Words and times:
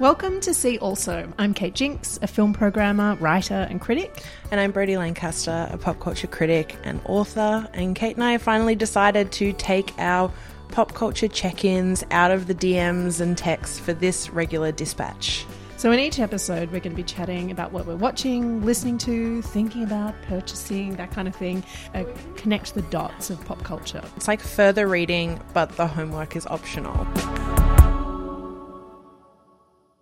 Welcome 0.00 0.40
to 0.40 0.54
See 0.54 0.78
Also. 0.78 1.30
I'm 1.38 1.52
Kate 1.52 1.74
Jinx, 1.74 2.18
a 2.22 2.26
film 2.26 2.54
programmer, 2.54 3.16
writer, 3.16 3.66
and 3.68 3.82
critic. 3.82 4.24
And 4.50 4.58
I'm 4.58 4.70
Brodie 4.70 4.96
Lancaster, 4.96 5.68
a 5.70 5.76
pop 5.76 6.00
culture 6.00 6.26
critic 6.26 6.74
and 6.84 7.02
author. 7.04 7.68
And 7.74 7.94
Kate 7.94 8.16
and 8.16 8.24
I 8.24 8.32
have 8.32 8.40
finally 8.40 8.74
decided 8.74 9.30
to 9.32 9.52
take 9.52 9.92
our 9.98 10.32
pop 10.70 10.94
culture 10.94 11.28
check 11.28 11.66
ins 11.66 12.02
out 12.12 12.30
of 12.30 12.46
the 12.46 12.54
DMs 12.54 13.20
and 13.20 13.36
texts 13.36 13.78
for 13.78 13.92
this 13.92 14.30
regular 14.30 14.72
dispatch. 14.72 15.44
So, 15.76 15.92
in 15.92 15.98
each 15.98 16.18
episode, 16.18 16.72
we're 16.72 16.80
going 16.80 16.96
to 16.96 17.02
be 17.02 17.02
chatting 17.02 17.50
about 17.50 17.70
what 17.70 17.84
we're 17.84 17.94
watching, 17.94 18.64
listening 18.64 18.96
to, 18.98 19.42
thinking 19.42 19.82
about, 19.82 20.14
purchasing, 20.22 20.96
that 20.96 21.10
kind 21.10 21.28
of 21.28 21.36
thing. 21.36 21.62
Uh, 21.94 22.04
connect 22.36 22.72
the 22.72 22.82
dots 22.82 23.28
of 23.28 23.44
pop 23.44 23.62
culture. 23.64 24.02
It's 24.16 24.28
like 24.28 24.40
further 24.40 24.86
reading, 24.86 25.38
but 25.52 25.76
the 25.76 25.86
homework 25.86 26.36
is 26.36 26.46
optional. 26.46 27.06